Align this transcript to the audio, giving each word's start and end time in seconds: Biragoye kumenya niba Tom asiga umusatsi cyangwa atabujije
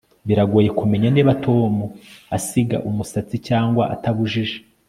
Biragoye 0.27 0.69
kumenya 0.79 1.07
niba 1.11 1.37
Tom 1.45 1.73
asiga 2.37 2.77
umusatsi 2.89 3.35
cyangwa 3.47 3.83
atabujije 3.93 4.57